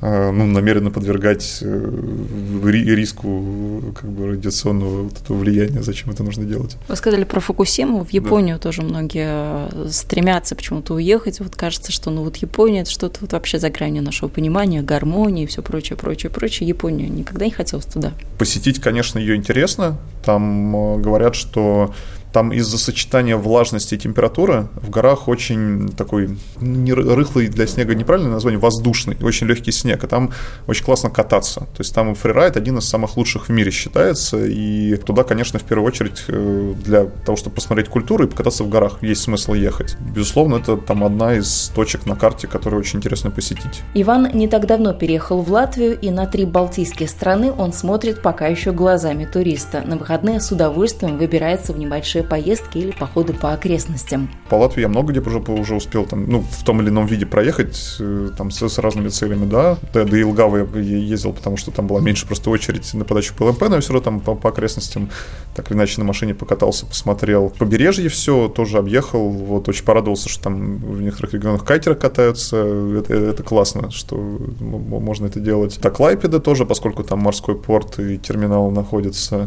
[0.00, 1.90] ну, намеренно подвергать э,
[2.64, 6.76] риску как бы, радиационного вот этого влияния, зачем это нужно делать.
[6.88, 8.62] Вы сказали про Фукусиму, в Японию да.
[8.62, 13.32] тоже многие э, стремятся почему-то уехать, вот кажется, что ну вот Япония это что-то вот
[13.32, 16.68] вообще за гранью нашего понимания, гармонии и все прочее, прочее, прочее.
[16.68, 18.12] Японию никогда не хотелось туда.
[18.38, 21.94] Посетить, конечно, ее интересно, там э, говорят, что
[22.32, 28.32] там из-за сочетания влажности и температуры в горах очень такой не рыхлый для снега неправильное
[28.32, 30.30] название, воздушный, очень легкий снег, и там
[30.66, 31.60] очень классно кататься.
[31.60, 35.64] То есть там фрирайд один из самых лучших в мире считается, и туда, конечно, в
[35.64, 39.96] первую очередь э, для того, чтобы посмотреть культуру и покататься в горах, есть смысл ехать.
[40.14, 43.82] Безусловно, это там одна из точек на карте, которую очень интересно посетить.
[43.94, 48.46] Иван не так давно переехал в Латвию, и на три балтийские страны он смотрит пока
[48.46, 49.82] еще глазами туриста.
[49.84, 54.28] На выходные с удовольствием выбирается в небольшие небольшие поездки или походы по окрестностям.
[54.48, 57.26] По Латвии я много где уже, уже успел там, ну, в том или ином виде
[57.26, 59.78] проехать, э, там, с, с разными целями, да.
[59.92, 63.60] До, до Илгавы я ездил, потому что там была меньше просто очередь на подачу ПЛМП,
[63.68, 65.10] но я все равно там по, по окрестностям
[65.54, 67.50] так или иначе на машине покатался, посмотрел.
[67.58, 73.14] Побережье все тоже объехал, вот очень порадовался, что там в некоторых регионах катеры катаются, это,
[73.14, 75.78] это классно, что можно это делать.
[75.80, 79.46] Так, Лайпеда тоже, поскольку там морской порт и терминал находится, Э,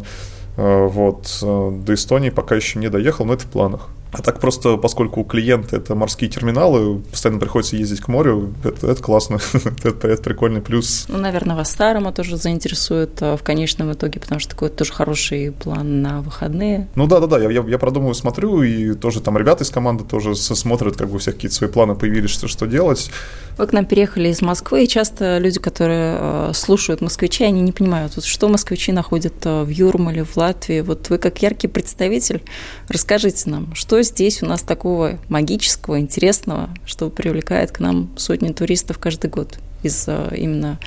[0.55, 1.39] вот.
[1.41, 3.89] Э, до Эстонии пока еще не доехал, но это в планах.
[4.13, 8.91] А так просто, поскольку у клиента это морские терминалы, постоянно приходится ездить к морю, это,
[8.91, 9.39] это классно,
[9.83, 11.05] это, это прикольный плюс.
[11.07, 15.51] Ну, наверное, вас Старома тоже заинтересует э, в конечном итоге, потому что такой тоже хороший
[15.51, 16.87] план на выходные.
[16.93, 20.03] Ну да, да, да, я, я, я продумываю, смотрю, и тоже там ребята из команды
[20.03, 23.09] тоже смотрят, как бы у всех какие-то свои планы появились, что, что делать.
[23.57, 27.71] Вы к нам переехали из Москвы, и часто люди, которые э, слушают москвичей, они не
[27.71, 30.81] понимают, вот что москвичи находят э, в Юрмале, в Латвии.
[30.81, 32.43] Вот вы как яркий представитель,
[32.89, 38.99] расскажите нам, что здесь у нас такого магического, интересного, что привлекает к нам сотни туристов
[38.99, 40.79] каждый год из э, именно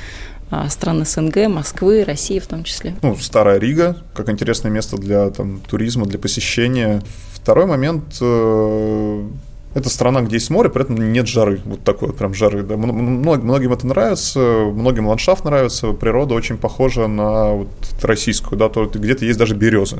[0.50, 2.94] а, стран СНГ, Москвы, России в том числе.
[3.02, 7.02] Ну, Старая Рига, как интересное место для там, туризма, для посещения.
[7.32, 9.28] Второй момент, э,
[9.76, 12.62] это страна, где есть море, при этом нет жары, вот такой вот прям жары.
[12.62, 12.78] Да.
[12.78, 17.68] Многим это нравится, многим ландшафт нравится, природа очень похожа на вот
[18.00, 19.98] российскую, да, то где-то есть даже березы.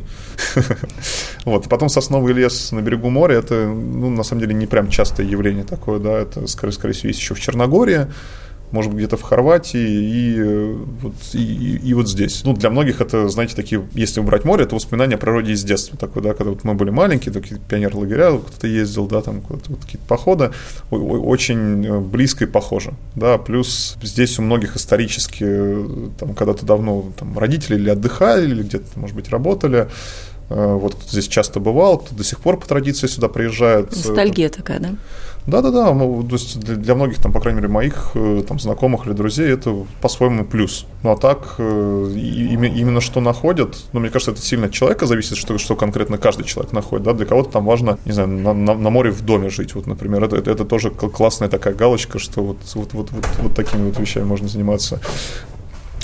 [1.44, 5.24] Вот, потом сосновый лес на берегу моря, это, ну, на самом деле, не прям частое
[5.24, 8.08] явление такое, да, это, скорее, всего, есть еще в Черногории,
[8.70, 12.42] может быть, где-то в Хорватии и э, вот, и, и, вот здесь.
[12.44, 15.96] Ну, для многих это, знаете, такие, если убрать море, это воспоминания о природе из детства.
[15.96, 20.06] Такое, да, когда вот мы были маленькие, такие пионер-лагеря, кто-то ездил, да, там вот какие-то
[20.06, 20.52] походы,
[20.90, 27.12] очень э, близко и похоже, да, плюс здесь у многих исторически, э, там, когда-то давно
[27.18, 29.88] там, родители или отдыхали, или где-то, может быть, работали,
[30.48, 33.90] вот кто здесь часто бывал, кто до сих пор по традиции сюда приезжает.
[33.90, 34.90] Ностальгия такая, да?
[35.46, 39.06] Да-да-да, ну, то есть для, для многих, там, по крайней мере, моих э, там, знакомых
[39.06, 40.86] или друзей это по-своему плюс.
[41.04, 45.36] Ну а так, э, именно что находят, ну, мне кажется, это сильно от человека зависит,
[45.36, 47.04] что, что конкретно каждый человек находит.
[47.04, 47.12] Да?
[47.12, 50.24] Для кого-то там важно, не знаю, на, на, на море в доме жить, вот, например.
[50.24, 53.98] Это, это, это тоже классная такая галочка, что вот, вот, вот, вот, вот такими вот
[54.00, 55.00] вещами можно заниматься.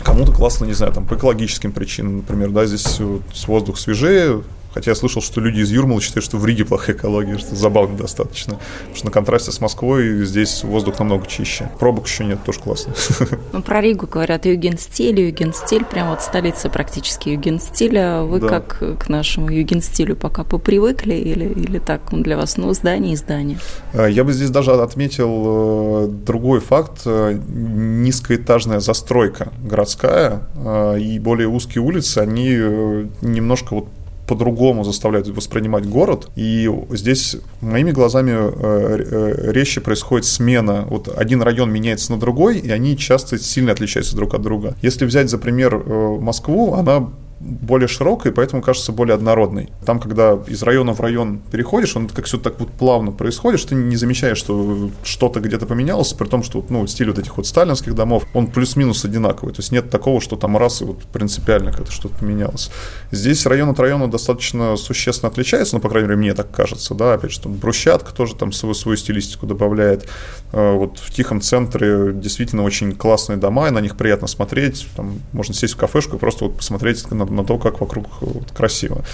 [0.05, 4.42] Кому-то классно, не знаю, там, по экологическим причинам, например, да, здесь вот, воздух свежее,
[4.74, 7.96] Хотя я слышал, что люди из Юрмала считают, что в Риге плохая экология, что забавно
[7.96, 8.58] достаточно.
[8.78, 11.70] Потому что на контрасте с Москвой здесь воздух намного чище.
[11.78, 12.94] Пробок еще нет, тоже классно.
[13.52, 18.22] Ну, про Ригу говорят югенстиль, югенстиль, прям вот столица практически югенстиля.
[18.22, 18.48] Вы да.
[18.48, 23.16] как к нашему югенстилю пока попривыкли или, или так он для вас, ну, здание и
[23.16, 23.58] здание?
[23.92, 27.02] А, я бы здесь даже отметил э, другой факт.
[27.04, 32.48] Э, низкоэтажная застройка городская э, и более узкие улицы, они
[33.22, 33.88] немножко вот
[34.32, 36.30] по-другому заставляют воспринимать город.
[36.36, 40.86] И здесь моими глазами э, э, резче происходит смена.
[40.88, 44.74] Вот один район меняется на другой, и они часто сильно отличаются друг от друга.
[44.80, 47.10] Если взять за пример э, Москву, она
[47.42, 49.70] более широкой, поэтому кажется более однородной.
[49.85, 53.70] Там, когда из района в район переходишь, он как все так вот плавно происходит, что
[53.70, 57.46] ты не замечаешь, что что-то где-то поменялось, при том, что ну, стиль вот этих вот
[57.46, 59.52] сталинских домов, он плюс-минус одинаковый.
[59.52, 62.70] То есть нет такого, что там раз и вот принципиально как-то что-то поменялось.
[63.11, 67.14] Здесь район от района достаточно существенно отличается, ну, по крайней мере, мне так кажется, да,
[67.14, 70.09] опять же, там брусчатка тоже там свою, свою стилистику добавляет.
[70.52, 75.20] Э, вот в тихом центре действительно очень классные дома, и на них приятно смотреть, там
[75.33, 79.04] можно сесть в кафешку и просто вот посмотреть на на то, как вокруг вот, красиво.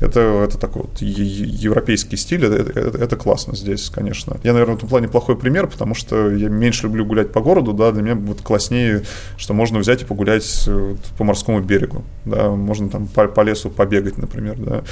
[0.00, 4.38] Это, это такой вот европейский стиль, это, это, это классно здесь, конечно.
[4.44, 7.72] Я, наверное, в этом плане плохой пример, потому что я меньше люблю гулять по городу,
[7.72, 9.02] да, для меня вот класснее,
[9.36, 13.70] что можно взять и погулять вот, по морскому берегу, да, можно там по, по лесу
[13.70, 14.82] побегать, например, да, Э,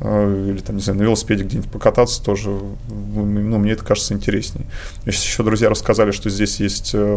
[0.00, 2.50] или там, не знаю, на велосипеде где-нибудь покататься тоже,
[2.88, 4.66] ну, мне это кажется интересней.
[5.06, 7.16] Еще друзья рассказали, что здесь есть э,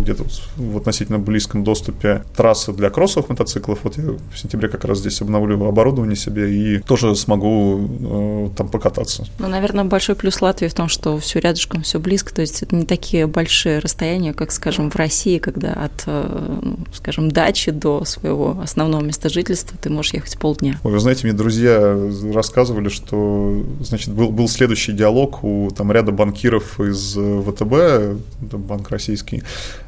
[0.00, 0.24] где-то
[0.56, 3.80] в относительно близком доступе трассы для кроссовых мотоциклов.
[3.82, 8.68] Вот я в сентябре как раз здесь обновлю оборудование себе и тоже смогу э, там
[8.68, 9.26] покататься.
[9.38, 12.74] Ну, наверное, большой плюс Латвии в том, что все рядышком, все близко, то есть это
[12.74, 18.60] не такие большие расстояния, как, скажем, в России, когда от, ну, скажем, дачи до своего
[18.62, 20.80] основного места жительства ты можешь ехать полдня.
[20.84, 21.94] Ой, вы знаете, мне друзья
[22.32, 28.90] рассказывали, что значит, был, был следующий диалог у там, ряда банкиров из э, ВТБ, банк
[28.90, 29.42] российский.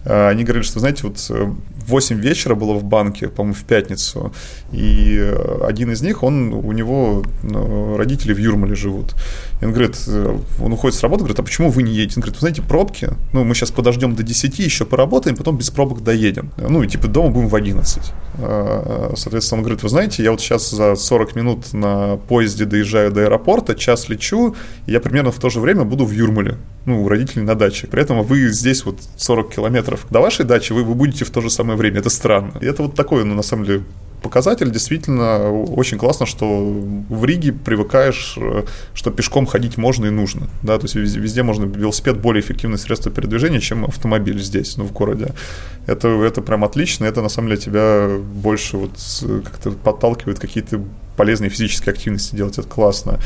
[0.04, 1.18] Э, они говорили, что, знаете, вот
[1.86, 4.32] 8 э, вечера было в банке, по-моему, в пятницу,
[4.72, 9.14] и один из них, он, у него ну, родители в Юрмале живут.
[9.60, 9.96] И он говорит,
[10.60, 12.14] он уходит с работы, говорит, а почему вы не едете?
[12.16, 15.70] Он говорит, вы знаете, пробки, ну, мы сейчас подождем до 10, еще поработаем, потом без
[15.70, 16.50] пробок доедем.
[16.56, 18.02] Ну, и типа дома будем в 11.
[19.16, 23.22] Соответственно, он говорит, вы знаете, я вот сейчас за 40 минут на поезде доезжаю до
[23.22, 24.54] аэропорта, час лечу,
[24.86, 27.86] и я примерно в то же время буду в Юрмале, ну, у родителей на даче.
[27.86, 31.40] При этом вы здесь вот 40 километров до вашей дачи, вы, вы будете в то
[31.40, 32.00] же самое время.
[32.00, 32.58] Это странно.
[32.60, 33.82] И это вот такое, ну, на самом деле,
[34.22, 34.70] показатель.
[34.70, 36.46] Действительно, очень классно, что
[37.08, 38.38] в Риге привыкаешь,
[38.94, 40.48] что пешком ходить можно и нужно.
[40.62, 44.84] Да, то есть везде, везде можно велосипед более эффективное средство передвижения, чем автомобиль здесь, ну,
[44.84, 45.32] в городе.
[45.86, 48.08] Это, это прям отлично, это на самом деле тебя
[48.42, 48.92] больше вот
[49.44, 50.80] как-то подталкивает какие-то
[51.16, 53.18] полезные физические активности делать, это классно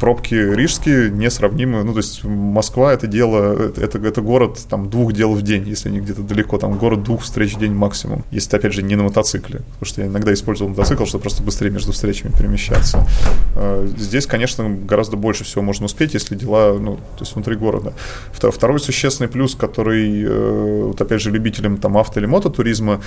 [0.00, 1.84] пробки рижские несравнимы.
[1.84, 5.90] Ну, то есть Москва это дело, это, это город там двух дел в день, если
[5.90, 8.24] они где-то далеко, там город двух встреч в день максимум.
[8.30, 11.70] Если опять же, не на мотоцикле, потому что я иногда использовал мотоцикл, чтобы просто быстрее
[11.70, 13.06] между встречами перемещаться.
[13.54, 17.92] А, здесь, конечно, гораздо больше всего можно успеть, если дела, ну, то есть внутри города.
[18.32, 23.02] Второй существенный плюс, который, э, вот опять же, любителям там авто или мототуризма,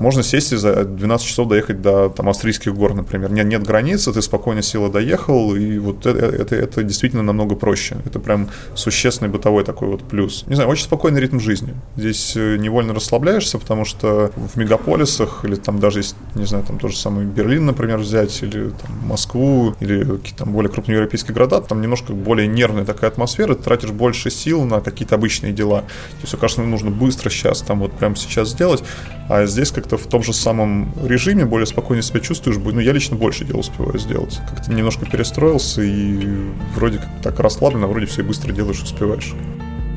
[0.00, 3.30] можно сесть и за 12 часов доехать до там, австрийских гор, например.
[3.32, 7.96] Нет, нет границы, ты спокойно села доехал, и вот это, это, это действительно намного проще.
[8.04, 10.44] Это прям существенный бытовой такой вот плюс.
[10.46, 11.74] Не знаю, очень спокойный ритм жизни.
[11.96, 16.78] Здесь э, невольно расслабляешься, потому что в мегаполисах, или там даже есть, не знаю, там
[16.78, 21.34] тот же самый Берлин, например, взять, или там, Москву, или какие-то там более крупные европейские
[21.34, 25.80] города, там немножко более нервная такая атмосфера, ты тратишь больше сил на какие-то обычные дела.
[25.80, 28.82] То есть, кажется, нужно быстро сейчас, там вот прямо сейчас сделать,
[29.28, 33.16] а здесь как-то в том же самом режиме более спокойно себя чувствуешь, ну, я лично
[33.16, 34.40] больше дел успеваю сделать.
[34.48, 39.34] Как-то немножко перестроился и вроде как так расслабленно, вроде все быстро делаешь, успеваешь.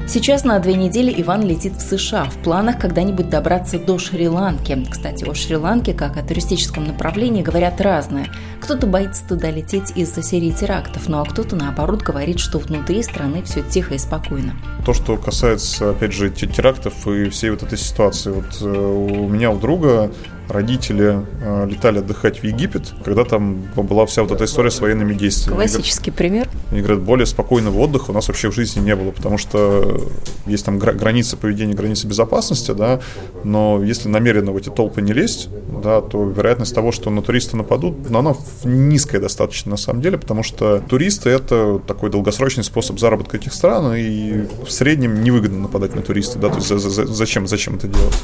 [0.08, 2.26] Сейчас на две недели Иван летит в США.
[2.26, 4.86] В планах когда-нибудь добраться до Шри-Ланки.
[4.90, 8.28] Кстати, о Шри-Ланке, как о туристическом направлении, говорят разное.
[8.60, 13.42] Кто-то боится туда лететь из-за серии терактов, ну а кто-то, наоборот, говорит, что внутри страны
[13.44, 14.54] все тихо и спокойно.
[14.86, 18.32] То, что касается, опять же, терактов и всей вот этой ситуации.
[18.32, 20.12] Вот э, у меня у друга
[20.52, 25.14] родители э, летали отдыхать в Египет, когда там была вся вот эта история с военными
[25.14, 25.56] действиями.
[25.56, 26.50] Классический пример.
[26.72, 30.10] Они говорят, более спокойного отдыха у нас вообще в жизни не было, потому что
[30.46, 33.00] есть там границы поведения, границы безопасности, да,
[33.44, 35.50] но если намеренно в эти толпы не лезть,
[35.82, 40.18] да, то вероятность того, что на туриста нападут, ну, она низкая достаточно на самом деле,
[40.18, 45.96] потому что туристы— это такой долгосрочный способ заработка этих стран, и в среднем невыгодно нападать
[45.96, 48.18] на туриста, да, то есть за, за, зачем, зачем это делать?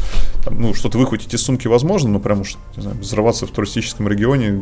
[0.44, 4.08] Там, ну, что-то выхватить из сумки возможно, ну, прям уж, не знаю, взрываться в туристическом
[4.08, 4.60] регионе,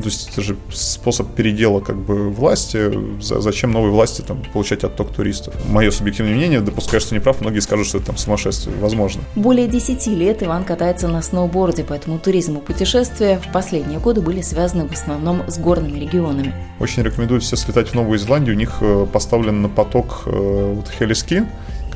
[0.00, 5.12] то есть это же способ передела как бы власти, зачем новой власти там получать отток
[5.12, 5.54] туристов?
[5.68, 9.22] Мое субъективное мнение, допускаю, что не прав, многие скажут, что это там сумасшествие, возможно.
[9.34, 14.40] Более 10 лет Иван катается на сноуборде, поэтому туризм и путешествия в последние годы были
[14.40, 16.54] связаны в основном с горными регионами.
[16.80, 20.88] Очень рекомендую все слетать в Новую Зеландию, у них э, поставлен на поток э, вот
[20.88, 21.46] хелиски,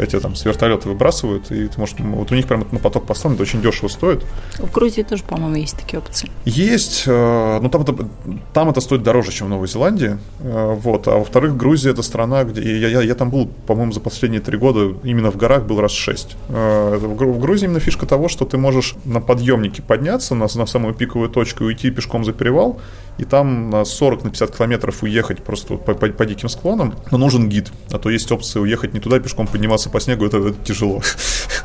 [0.00, 3.06] когда тебя там с вертолета выбрасывают, и ты можешь, вот у них прямо на поток
[3.06, 4.24] поставлен, это очень дешево стоит.
[4.58, 6.30] В Грузии тоже, по-моему, есть такие опции.
[6.46, 8.08] Есть, э, но там это,
[8.54, 12.44] там это стоит дороже, чем в Новой Зеландии, э, вот, а во-вторых, Грузия это страна,
[12.44, 15.80] где я, я, я там был, по-моему, за последние три года именно в горах был
[15.80, 16.36] раз шесть.
[16.48, 20.94] Э, в Грузии именно фишка того, что ты можешь на подъемнике подняться на, на самую
[20.94, 22.80] пиковую точку и уйти пешком за перевал,
[23.20, 27.18] и там на 40 на 50 километров уехать просто по, по, по диким склонам, но
[27.18, 30.64] нужен гид, а то есть опция уехать не туда, пешком подниматься по снегу, это, это
[30.64, 31.02] тяжело.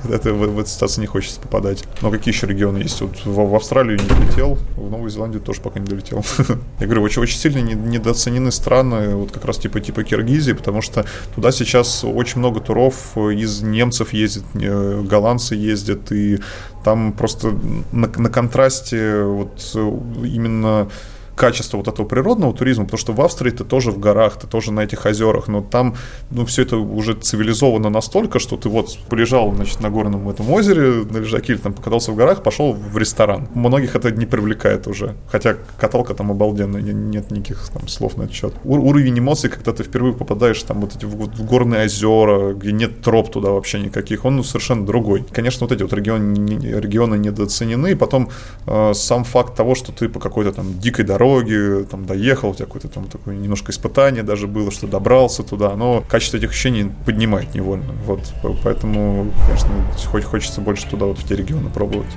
[0.09, 1.83] это, в, в эту ситуацию не хочется попадать.
[2.01, 3.01] Но какие еще регионы есть?
[3.01, 6.23] Вот в, в Австралию не долетел, в Новую Зеландию тоже пока не долетел.
[6.79, 11.05] Я говорю, очень, очень сильно недооценены страны, вот как раз типа, типа Киргизии, потому что
[11.33, 16.39] туда сейчас очень много туров из немцев ездят, э, голландцы ездят, и
[16.83, 17.57] там просто
[17.91, 20.88] на, на контрасте вот именно
[21.36, 24.71] качество вот этого природного туризма, потому что в Австрии ты тоже в горах, ты тоже
[24.71, 25.95] на этих озерах, но там,
[26.32, 31.06] ну, все это уже цивилизовано настолько, что ты вот полежал, значит, на горном этом озере,
[31.10, 33.50] на лежаке или там покатался в горах, пошел в ресторан.
[33.54, 38.54] Многих это не привлекает уже, хотя каталка там обалденная, нет никаких там слов на счет.
[38.63, 43.02] У- уровень эмоций, когда ты впервые попадаешь там вот эти в горные озера, где нет
[43.02, 45.26] троп туда вообще никаких, он ну, совершенно другой.
[45.32, 46.36] Конечно, вот эти вот регионы,
[46.80, 48.30] регионы недооценены, и потом
[48.67, 52.53] э, сам факт того, что ты по какой-то там дикой дороге дороге, там доехал, у
[52.53, 56.91] тебя какое-то там такое немножко испытание даже было, что добрался туда, но качество этих ощущений
[57.05, 57.93] поднимает невольно.
[58.05, 58.19] Вот,
[58.63, 59.69] поэтому, конечно,
[60.11, 62.11] хоть хочется больше туда, вот в те регионы пробовать.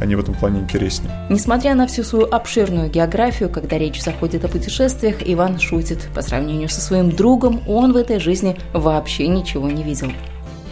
[0.00, 1.12] Они в этом плане интереснее.
[1.30, 6.08] Несмотря на всю свою обширную географию, когда речь заходит о путешествиях, Иван шутит.
[6.14, 10.08] По сравнению со своим другом, он в этой жизни вообще ничего не видел.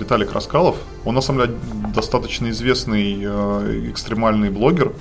[0.00, 1.58] Виталик Раскалов, он на самом деле
[1.94, 4.92] достаточно известный э, экстремальный блогер,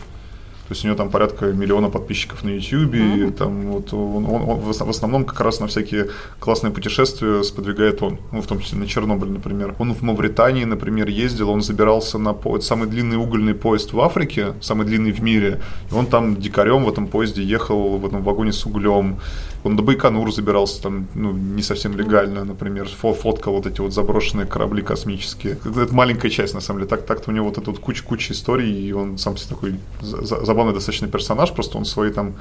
[0.69, 3.27] то есть у него там порядка миллиона подписчиков на YouTube, mm-hmm.
[3.27, 8.03] и там вот он, он, он в основном как раз на всякие классные путешествия сподвигает
[8.03, 9.73] он, ну, в том числе на Чернобыль, например.
[9.79, 12.61] Он в Мавритании, например, ездил, он забирался на по...
[12.61, 16.89] самый длинный угольный поезд в Африке, самый длинный в мире, и он там дикарем в
[16.89, 19.17] этом поезде ехал в этом вагоне с углем.
[19.63, 24.45] Он до Байконур забирался там, ну, не совсем легально, например, фоткал вот эти вот заброшенные
[24.45, 25.57] корабли космические.
[25.65, 26.89] Это, это маленькая часть, на самом деле.
[26.89, 29.75] Так, так-то у него вот эта вот куча-куча историй, и он сам себе такой
[30.59, 32.35] забавный достаточно персонаж, просто он свои там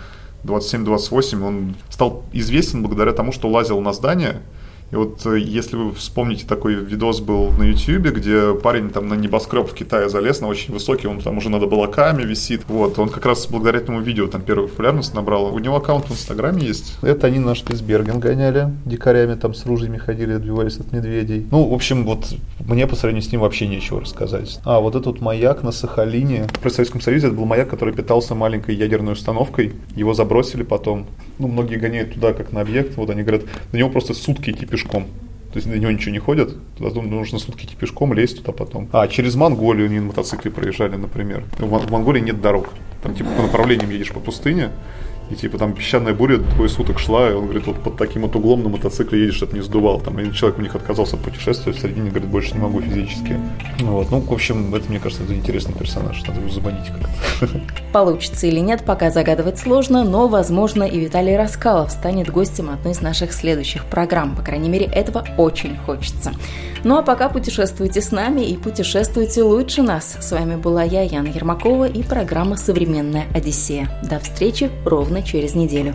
[0.44, 4.42] 27-28, он стал известен благодаря тому, что лазил на здание,
[4.90, 9.14] и вот э, если вы вспомните, такой видос был на YouTube, где парень там на
[9.14, 12.62] небоскреб в Китае залез, на очень высокий, он там уже над облаками висит.
[12.68, 15.54] Вот, он как раз благодаря этому видео там первую популярность набрал.
[15.54, 16.96] У него аккаунт в Инстаграме есть.
[17.02, 21.46] Это они на Шпицберген гоняли, дикарями там с ружьями ходили, отбивались от медведей.
[21.50, 22.34] Ну, в общем, вот
[22.66, 24.58] мне по сравнению с ним вообще нечего рассказать.
[24.64, 26.46] А, вот этот маяк на Сахалине.
[26.62, 29.72] В Советском Союзе это был маяк, который питался маленькой ядерной установкой.
[29.94, 31.06] Его забросили потом.
[31.38, 32.96] Ну, многие гоняют туда как на объект.
[32.96, 33.42] Вот они говорят,
[33.72, 35.04] на него просто сутки идти пешком.
[35.52, 38.88] то есть до него ничего не ходят, туда нужно сутки идти пешком, лезть туда потом.
[38.92, 41.44] А, через Монголию они на мотоцикле проезжали, например.
[41.58, 42.68] В Монголии нет дорог.
[43.02, 44.70] Там типа по направлениям едешь по пустыне,
[45.30, 48.34] и типа там песчаная буря двое суток шла, и он говорит, вот под таким вот
[48.36, 50.00] углом на мотоцикле едешь, чтобы не сдувал.
[50.00, 53.38] Там один человек у них отказался от путешествия, в середине говорит, больше не могу физически.
[53.80, 54.10] Ну, вот.
[54.10, 57.60] ну в общем, это, мне кажется, это интересный персонаж, надо его забанить как-то.
[57.92, 63.00] Получится или нет, пока загадывать сложно, но, возможно, и Виталий Раскалов станет гостем одной из
[63.00, 64.34] наших следующих программ.
[64.34, 66.32] По крайней мере, этого очень хочется.
[66.84, 70.16] Ну а пока путешествуйте с нами и путешествуйте лучше нас.
[70.20, 73.90] С вами была я, Яна Ермакова, и программа «Современная Одиссея».
[74.08, 74.70] До встречи
[75.18, 75.94] ровно через неделю.